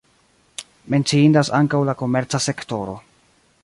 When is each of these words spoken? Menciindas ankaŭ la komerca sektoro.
Menciindas 0.93 1.53
ankaŭ 1.59 1.83
la 1.91 1.97
komerca 2.01 2.43
sektoro. 2.49 3.01